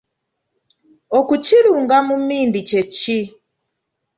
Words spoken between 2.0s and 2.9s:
mu mmindi kye